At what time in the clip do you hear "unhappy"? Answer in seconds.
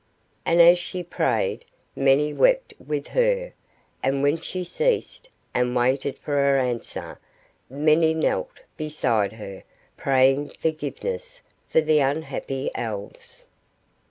11.99-12.71